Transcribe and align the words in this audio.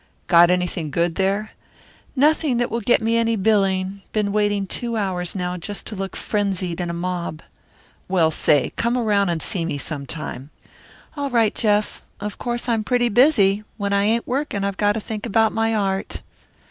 "Got 0.25 0.49
anything 0.49 0.89
good 0.89 1.13
there?" 1.13 1.51
"Nothing 2.15 2.57
that 2.57 2.71
will 2.71 2.81
get 2.81 3.03
me 3.03 3.17
any 3.17 3.35
billing. 3.35 4.01
Been 4.13 4.31
waiting 4.31 4.65
two 4.65 4.97
hours 4.97 5.35
now 5.35 5.57
just 5.57 5.85
to 5.85 5.95
look 5.95 6.15
frenzied 6.15 6.81
in 6.81 6.89
a 6.89 6.91
mob." 6.91 7.43
"Well, 8.07 8.31
say, 8.31 8.73
come 8.77 8.97
around 8.97 9.29
and 9.29 9.43
see 9.43 9.63
me 9.63 9.77
some 9.77 10.07
time." 10.07 10.49
"All 11.15 11.29
right, 11.29 11.53
Jeff. 11.53 12.01
Of 12.19 12.39
course 12.39 12.67
I'm 12.67 12.83
pretty 12.83 13.09
busy. 13.09 13.63
When 13.77 13.93
I 13.93 14.05
ain't 14.05 14.25
working 14.25 14.63
I've 14.63 14.77
got 14.77 14.93
to 14.93 14.99
think 14.99 15.23
about 15.27 15.53
my 15.53 15.75
art." 15.75 16.23